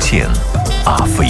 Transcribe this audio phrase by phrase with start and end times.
[0.00, 0.26] 见、
[0.84, 1.28] 阿飞。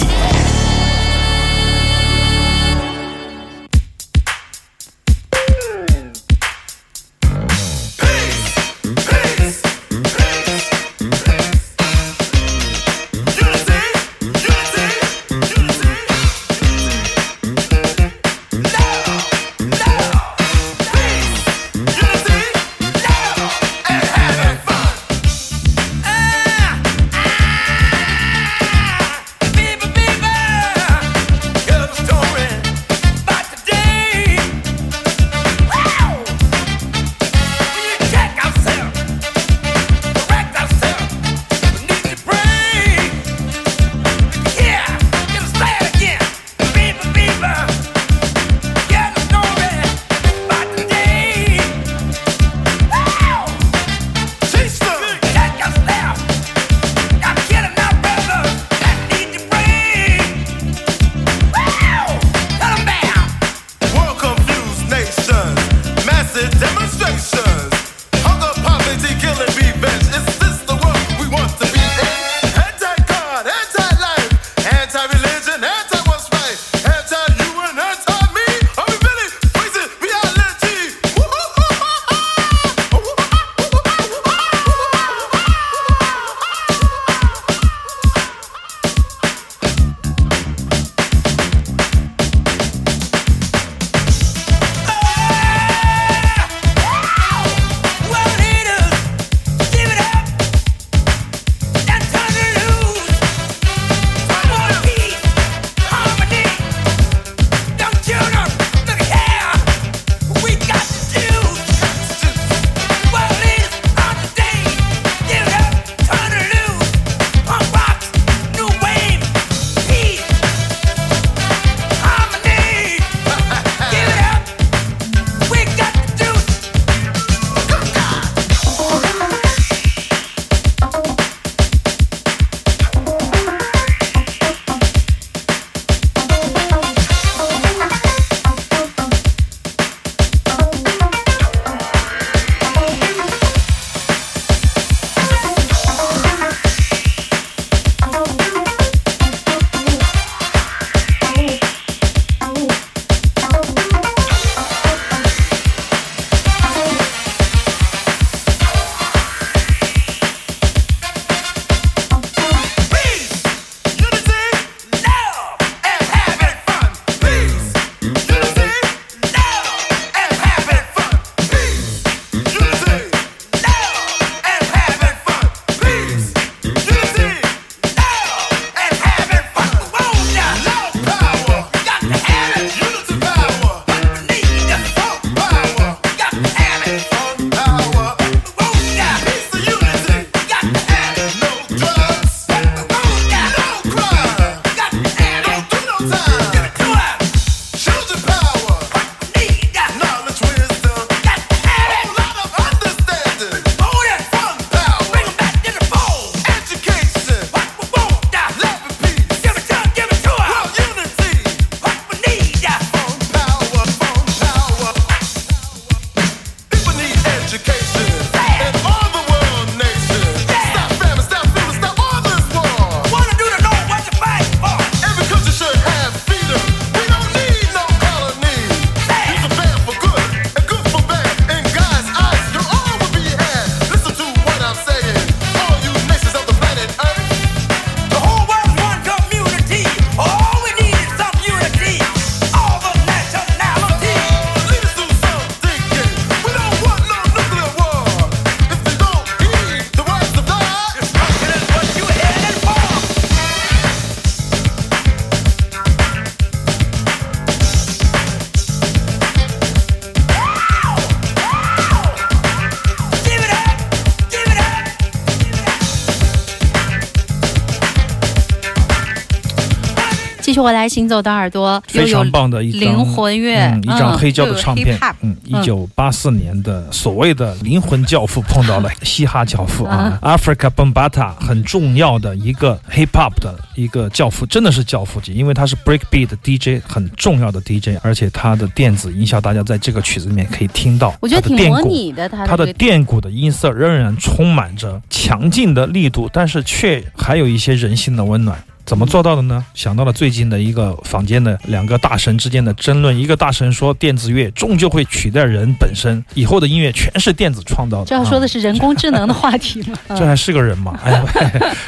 [270.51, 298.61] 继续回来，行走的耳朵，非常棒的一灵魂乐，嗯，一张黑胶的唱片，嗯，一九八四年的所谓的灵魂教父碰到了嘻哈教父啊，Africa Bombata，很重要的一个 hip hop 的一个教父，真的是教父级，因为他是 breakbeat DJ 很重要的 DJ，而且他的电子音效大家在这个曲子里面可以听到，我觉得挺模拟的，他的电鼓的音色仍然充满着强劲的力度，但是却还有一些人性的温暖。
[298.91, 299.63] 怎么做到的呢？
[299.73, 303.17] 想到了最近的一个坊间的两个大神之间的争论。
[303.17, 308.05] 一个大神说，电子乐终究会取代人本身，以后的音乐全是电子创造的。
[308.07, 309.97] 这要说的是人工智能的话题吗？
[310.19, 310.99] 这还是个人吗？
[311.05, 311.23] 哎，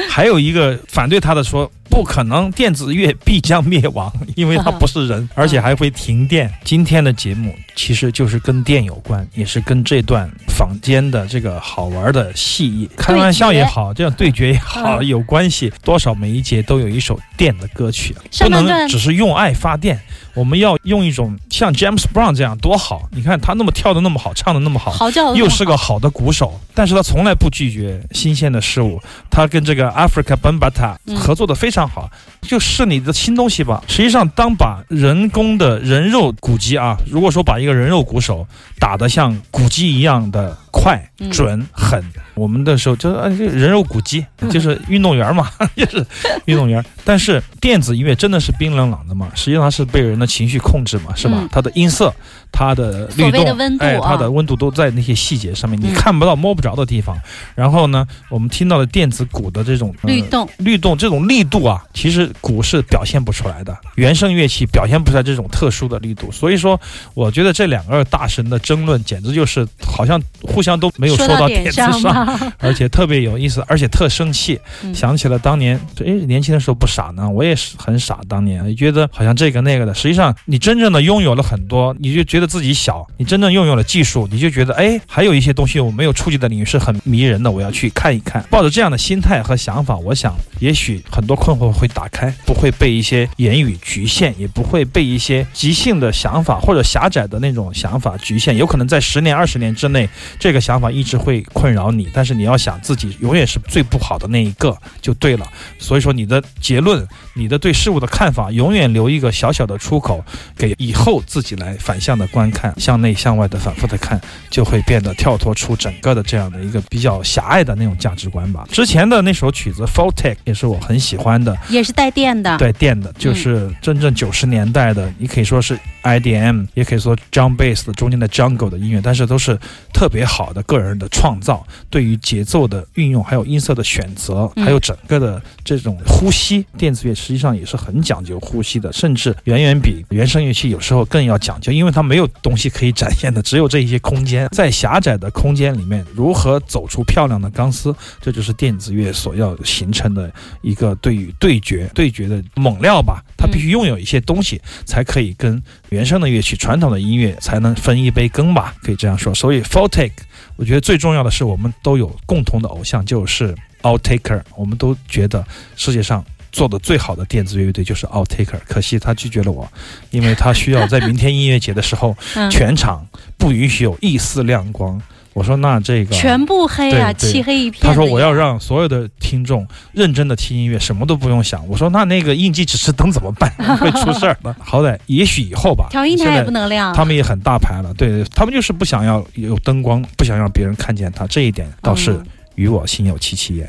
[0.09, 1.69] 还有一个反对他的说。
[1.89, 6.51] 不可能，电子乐必将灭亡，因为它不是人，而且还会停电。
[6.63, 15.71] 今天的节目其实就是跟电有关，也是跟这段坊间的这个好玩的戏，开玩笑也好，这样对决也好有关系。
[15.83, 19.99] 多少每一节都有一首电的歌曲，不能只是用爱发电。
[20.33, 24.93] 我们要用一种像 James Brown 这样多好，你看他那么跳的那么好，唱的那么好，
[25.35, 28.99] 又是个好的鼓手，但是他从来不拒绝新鲜的事物。
[29.29, 32.09] 他跟这个 Africa Bambata 合作的非常好，
[32.41, 33.83] 就是你的新东西吧。
[33.87, 38.47] 实际上，当把人工的人肉鼓机啊，如果说把一个人肉鼓手
[38.79, 40.57] 打得像鼓机一样的。
[40.73, 40.99] 快、
[41.31, 42.03] 准、狠，
[42.33, 45.47] 我们的时候就是人肉鼓机，就是运动员嘛，
[45.77, 46.03] 就是
[46.45, 46.83] 运动员。
[47.05, 49.29] 但是电子音乐真的是冰冷冷的嘛？
[49.35, 51.47] 实际上是被人的情绪控制嘛，是吧？
[51.51, 52.13] 它的音色。
[52.55, 57.19] 它的律动，哎，它的温度都在那些细节上面，你看不到、摸不着的地方。
[57.55, 66.31] 然后呢，我们听到的电子鼓的这种律动、律动这种力度啊，其实鼓是表现不出来的，原声乐器表现不出来这种特殊的力度。
[66.31, 66.79] 所以说，
[67.15, 71.99] 我觉得这两个大神的争论简直就是好像互相都没有说到点子上，
[72.61, 74.59] 而且特别有意思，而且特生气。
[74.93, 78.19] 想起了当年，哎，年轻的时候不傻呢，我也是很傻。
[78.29, 82.43] 当年觉得好像这个那个的，实际上你真正的拥有了很多，你就觉得。
[82.53, 88.45] 自己小，你真正拥有了技术，你就觉得哎，还有一些东西我没有触及的领域是很迷人的，我要去看一看。
[88.51, 98.55] 抱着这样的心态和想法，我想也许很多困惑会打开，不会被一些言语局限，也不会被一些即兴的想法或者狭窄的那种想法局限。
[98.55, 100.07] 有可能在十年、二十年之内，
[100.37, 105.47] 这个想法一直会困扰你，但是你要想自己永远是最不好的那一个就对了。
[105.79, 110.23] 所以说，你的结论，你的对事物的看法，永远留一个小小的出口，
[110.57, 112.27] 给以后自己来反向的。
[112.33, 114.19] 观看向内向外的反复的看，
[114.49, 118.65] 就会变得跳脱出整个的这样的一个比较狭隘的那种价值观吧。
[118.71, 129.55] 之前的那首曲子《f o l t e c 也是我很喜欢的，也是带电的，带电的，就是真正九十年代的，你可以说是 IDM，也可以说 John Bass 的中间的 Jungle 的音乐，但是都是
[129.93, 142.29] 特别好的个人的创造，对于节奏的运用，还有音色的选择，还有整个的这种呼吸，电子乐实际上也是很讲究呼吸的，甚至远远比原声乐器有时候更要讲究，因为它没有。
[142.41, 150.29] 东西可以展现的只有这一些空间，在狭窄的空间里面，如何走出漂亮的钢丝，这就是电子乐所要形成的
[150.61, 153.23] 一个对于对决、对决的猛料吧。
[153.37, 159.33] 它必须拥有一些东西，才可以跟原声的乐器、传统的音乐才能分一杯羹吧，可以这样说。
[159.33, 160.25] 所以 f o r t a k e
[160.57, 164.41] 我觉得最重要的是，我们都有共同的偶像，就是 Outtaker。
[164.55, 165.45] 我们都觉得
[165.77, 166.25] 世界上。
[166.53, 169.67] 做的最好的电子乐队就是 Outtaker，可惜他拒绝了我，
[170.11, 172.15] 因为他需要在明天音乐节的时候，
[172.49, 173.05] 全场
[173.37, 175.01] 不允许有一丝亮光。
[175.33, 177.81] 我说那这个全部黑啊，漆黑一片。
[177.83, 181.67] 他说我要让所有的听众认真的听音乐，什么都不用想。
[181.67, 183.49] 我说那那个应急指示灯怎么办？
[183.77, 184.55] 会出事儿的。
[184.59, 185.87] 好歹也许以后吧。
[185.89, 186.93] 调音台也不能亮。
[186.93, 191.25] 他们也很大牌了，对他们就是不想要有灯光，不想让别人看见他。
[191.25, 192.15] 这一点倒是
[192.53, 193.67] 与我心有戚戚焉。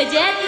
[0.00, 0.39] Vedete?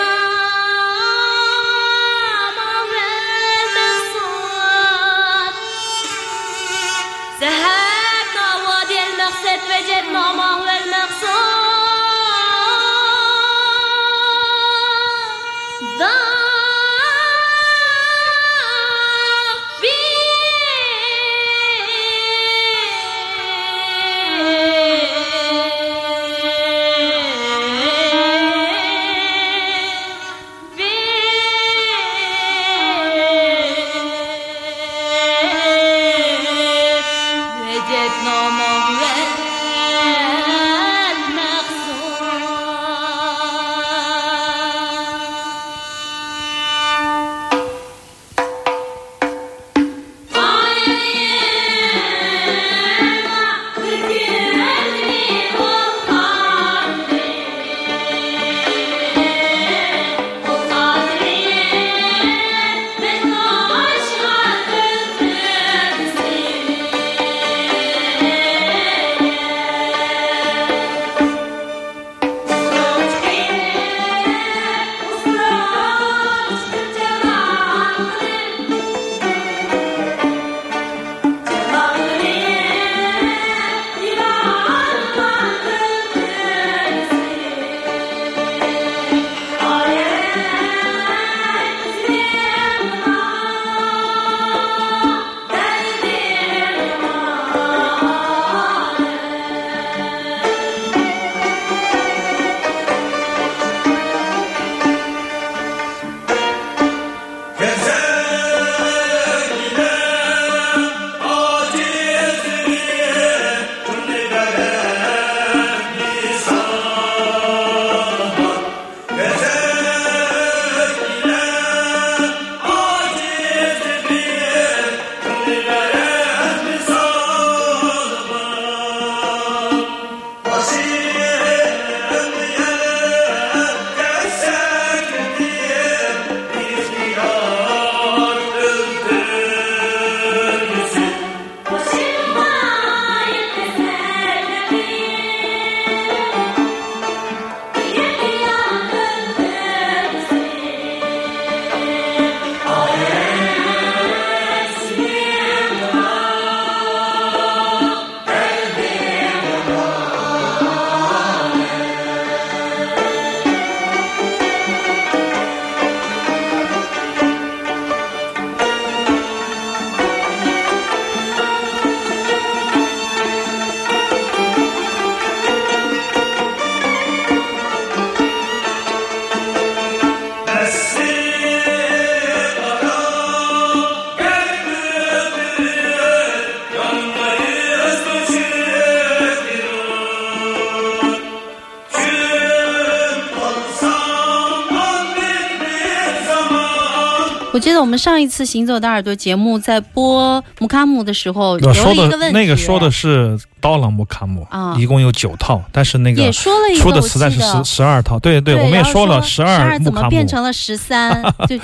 [197.59, 211.23] 记得我们上一次《行走的耳朵》节目在播姆卡姆的时候，有说一个问题，那个说的是刀郎木卡姆啊，一共有九套，但是那个也说了一个出的实在是十十二套，对对，我们也说了十二木卡姆怎么变成了十三？
[211.49, 211.57] 就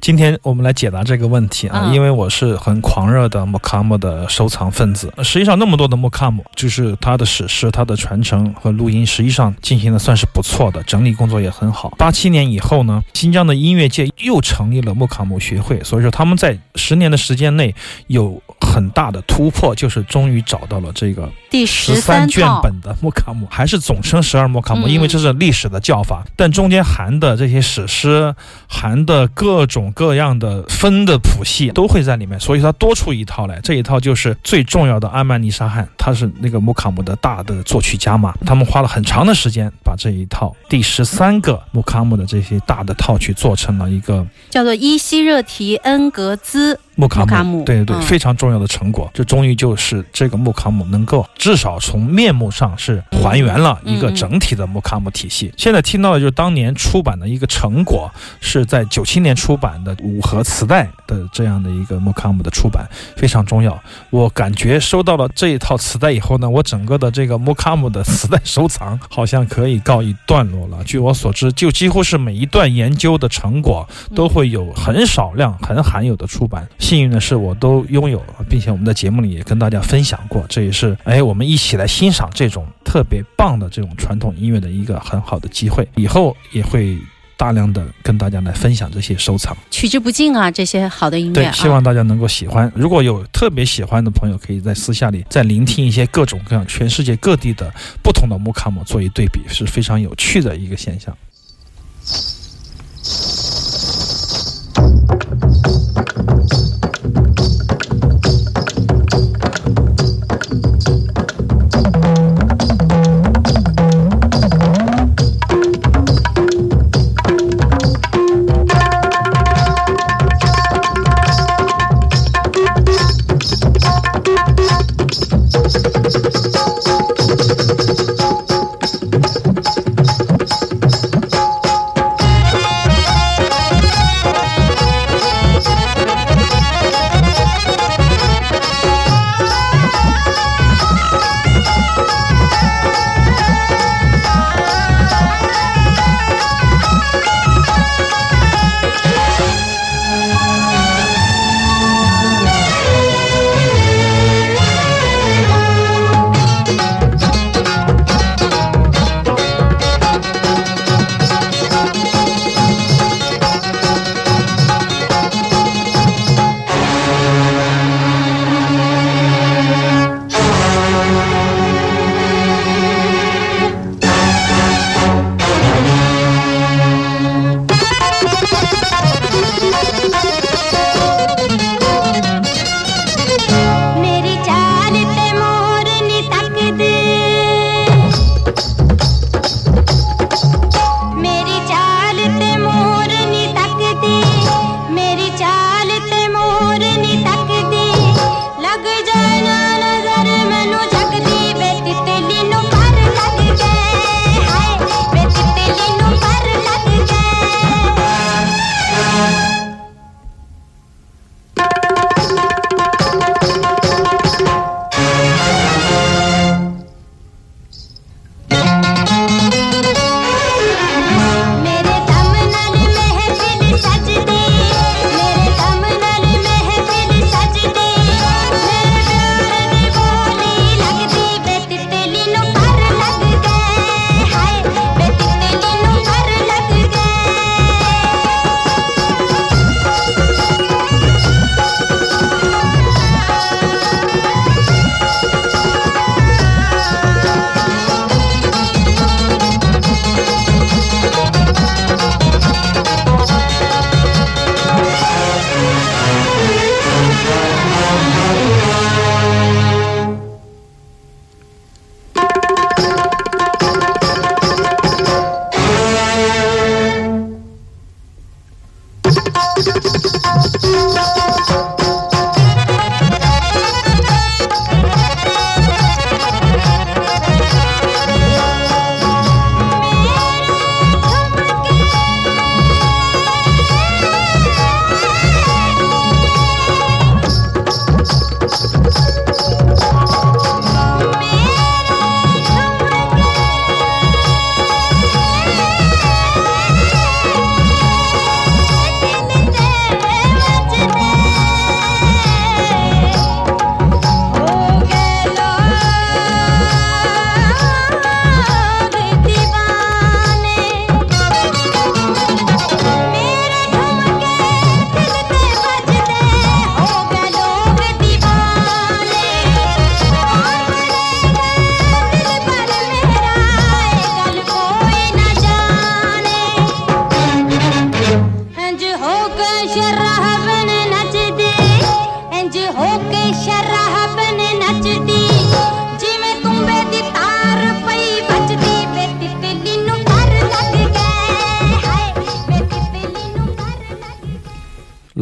[0.00, 5.12] 今天我们来解答这个问题啊，因为我是很狂热的木卡姆的收藏分子。
[5.22, 11.94] 实际上那么多的木卡姆，就是他的史诗、他的传承和录音，实际上进行的算是不错的，整理工作也很好。
[11.98, 17.74] 八七年以后呢，新疆的音乐界又成立了木卡姆学会，所以说他们在十年的时间内
[18.06, 18.42] 有。
[18.64, 26.24] 很大的突破，就是终于找到了这个第十三卷本的木卡姆，还是总称十二木卡姆，因为这是历史的叫法。
[26.34, 28.34] 但中间含的这些史诗，
[28.66, 33.60] 含的各种各样的分的谱系都会在里面，所以它多出一套来。
[33.60, 38.34] 这一套就是最重要的阿曼尼沙汉，他是那个木卡姆的大的作曲家嘛。
[38.46, 46.80] 他们花了很长的时间把这一套第十三个木卡姆的这些大的套曲做成了一个叫做伊西热提恩格兹。
[46.94, 55.52] 木卡姆，对对对，非常重要的成果，这终于就是这个木卡姆能够至少从面目上是还原了一个整体的木卡姆体系。
[55.56, 63.80] 现在听到的就是当年出版的一个成果，是在九七年出版的五盒磁带的这样的一个木卡姆的出版，非常重要。
[64.10, 70.84] 我感觉收到了这一套磁带以后呢，我整个的这个木卡姆的磁带收藏好像可以告一段落了。
[70.84, 76.68] 据我所知，就几乎是每一段研究的成果都会有很少量、很罕有的出版。
[76.82, 78.20] 幸运的是，我都拥有，
[78.50, 85.88] 并且我们在节目里也跟大家分享过，这也是哎，我们一起来欣赏这种特别棒的这种传统音乐的一个很好的机会。
[85.94, 86.98] 以后也会
[87.36, 90.50] 大量的跟大家来分享这些收藏，取之不尽啊！
[90.50, 92.70] 这些好的音乐，对，希望大家能够喜欢。
[92.74, 97.72] 如果有特别喜欢的朋友，可以在私下里再聆听一些各种各样全世界各地的
[98.02, 101.16] 不同的木卡姆，做一对比，是非常有趣的一个现象。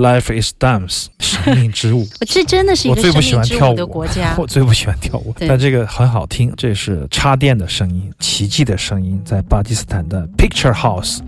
[0.01, 2.09] Life is dance， 生命之舞。
[2.27, 4.35] 这真的是一个我最不喜生命之舞的欢跳舞国家。
[4.41, 11.19] 我最不喜欢跳舞，但这个很好听，这是插电的声音，奇迹的声音，在巴基斯坦的 Picture House。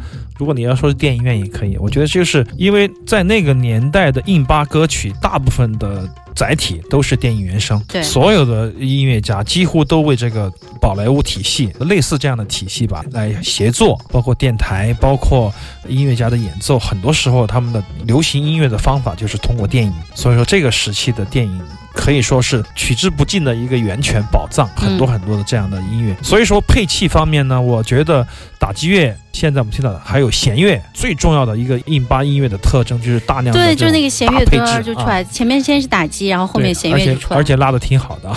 [0.43, 15.55] 如果你要说是电影院也可以，我觉得就是因为在那个年代的印巴歌曲，大部分的载体都是电影原声，对所有的音乐家几乎都为这个宝莱坞体系类似这样的体系吧来协作，包括电台，包括
[15.87, 21.63] 音乐家的演奏，很多时候他们的流行音乐的方法就是通过电影，所以说这个时期的电影。
[21.95, 26.17] 可以说是取之不尽的一个源泉宝藏，很多很多的这样的音乐。
[26.23, 28.27] 所以说配器方面呢，我觉得
[28.59, 37.37] 打击乐现在我们听到的还有弦乐，最重要的一个印巴音乐的特征就是大量的对，就是那个弦乐配置啊就出来，前面先是打击，然后后面弦乐就出来。
[37.37, 38.29] 而且拉的 挺好的，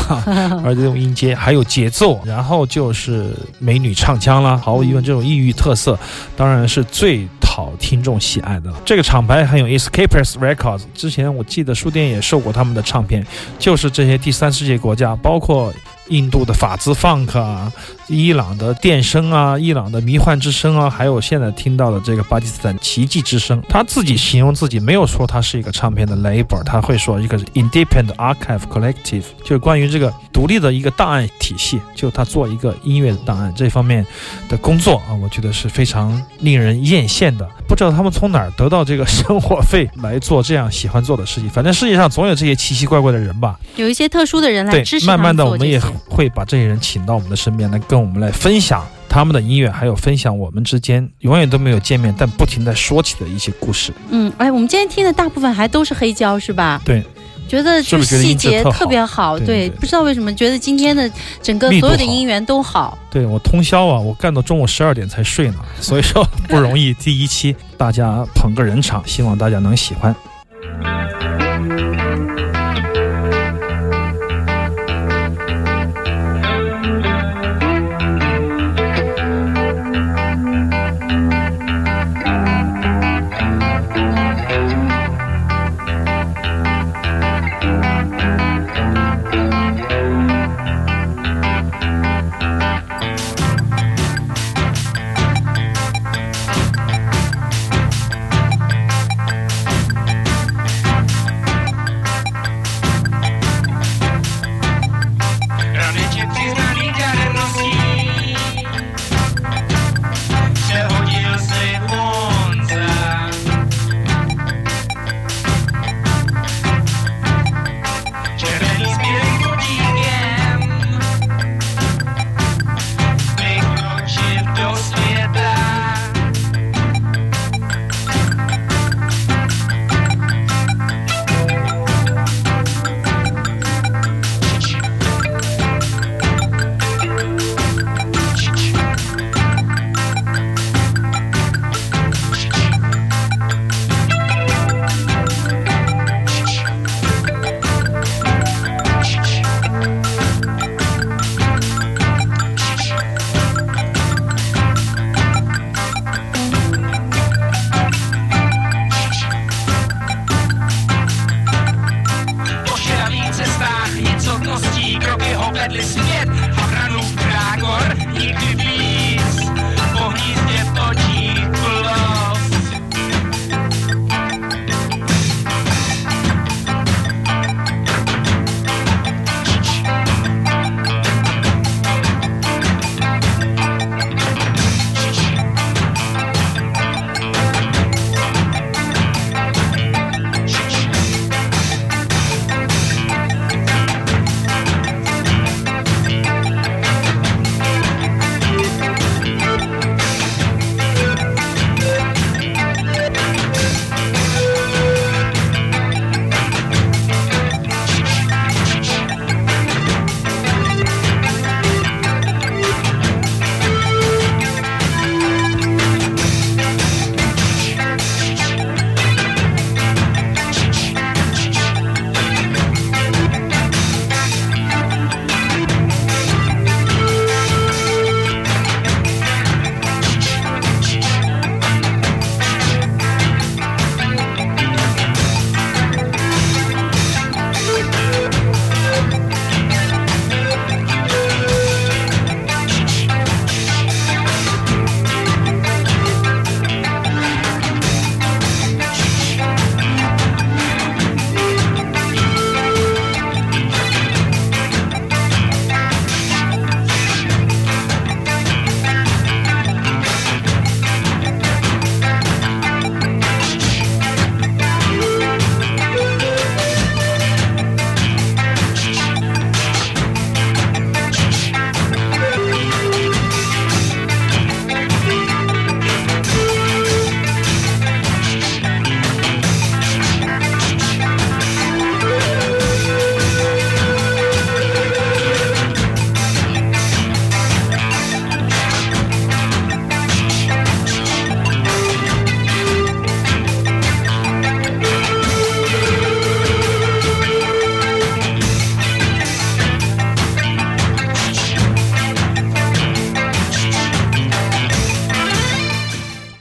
[0.63, 5.98] 而且这种音阶还有节奏，然后就是美女唱腔啦，毫无疑问，这种异域特色
[6.36, 8.78] 当然是最讨听众喜爱的了。
[8.86, 13.26] 这个厂牌很有意思，Escapers Records，之前我记得书店也售过他们的唱片，
[13.58, 15.73] 就是这些第三世界国家，包括。
[16.10, 17.72] 印度的法兹 funk 啊，
[18.08, 34.06] 伊朗的电声啊，伊朗的迷幻之声啊，还有现在听到的这个巴基斯坦奇迹之声，他自己形容自己没有说他是一个唱片的 label，他会说一个 independent archive collective，就是关于这个独立的一个档案体系，就他做一个音乐的档案这方面
[34.48, 37.48] 的工作啊，我觉得是非常令人艳羡的。
[37.68, 43.60] 不知道他们从哪儿得到这个生活费来做这样喜欢做的事情，反正世界上总有这些奇奇怪怪的人吧。
[43.76, 53.93] 有一些特殊的人来支，持慢慢的我们也会把这些人请到我们的身边来，跟我们来分享他们的音乐，还有分享我们之间永远都没有见面但不停在说起的一些故事。
[54.10, 56.81] 嗯，哎，我们今天听的大部分还都是黑胶，是吧？
[56.84, 57.03] 对，
[57.47, 61.10] 觉得是不就细节特别好，对对不知道为什么觉得今天的
[61.41, 62.97] 整个所有的音源都好。
[63.10, 66.93] 对我通宵啊，我干到中午十二点才睡呢，所以说不容易。
[66.95, 70.13] 第一期大家捧个人场，希望大家能喜欢。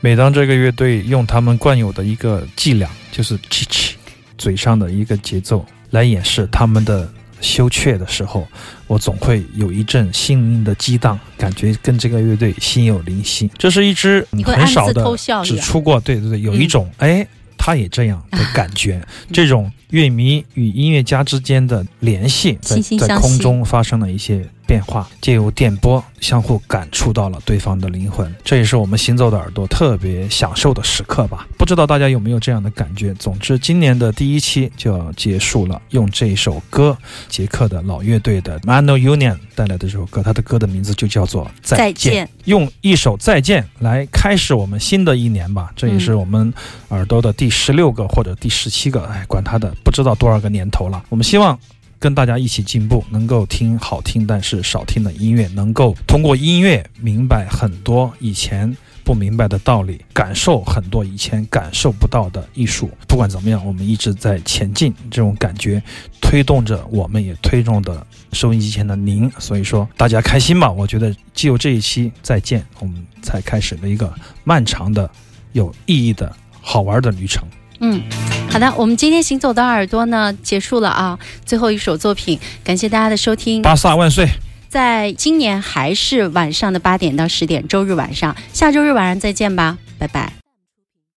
[0.04, 3.92] 每当这个乐队用他们惯有的一个伎俩，就是“叽叽”
[4.36, 8.46] 嘴上的一个节奏来掩饰他们的羞怯的时候，
[8.86, 13.50] 我总会有一阵心灵的激荡，感觉跟这个乐队心有灵犀。
[13.56, 15.02] 这是一支你很少的？
[15.42, 17.26] 只出过，对对对，有一种哎。
[17.56, 31.46] 他也这样的感觉，这种乐迷与音乐家之间的联系，在在空中发生了一些变化，借由电波相互感触到了对方的灵魂，这也是我们行走的耳朵特别享受的时刻吧。
[31.56, 33.14] 不知道大家有没有这样的感觉？
[33.14, 42.12] 总之，今年的第一期就要结束了，用这一首歌，捷克的老乐队的 Mano Union 带来的这首歌，他的歌的名字就叫做《再见》。
[42.16, 46.52] 见，用一首《再见》来开始我们新的一年吧，这也是我们
[46.88, 51.04] 耳朵的第十六个或者第十七个，哎，管它的，不知道多少个年头了。
[51.10, 51.56] 我们希望
[52.00, 62.90] 跟大家一起进步，能够听好听但是少听的音乐，能够通过音乐明白很多以前不明白的道理，感受很多以前感受不到的艺术。
[63.06, 65.82] 不管怎么样，我们一直在前进，这种感觉
[66.20, 69.30] 推动着我们，也推动着收音机前的您。
[69.38, 70.70] 所以说，大家开心吧！
[70.70, 75.08] 我觉得，只有这一期再见，我们才开始了一个漫长的、
[75.52, 77.46] 有意义的好玩的旅程。
[77.80, 78.02] 嗯，
[78.50, 83.62] 好的，我们今天行走的耳朵呢结束了啊，最后一首作品，感谢大家的收听。
[83.62, 84.28] 巴萨万岁！
[84.68, 90.43] 在今年还是晚上的八点到十点，周日晚上，下周日晚上再见吧，拜拜。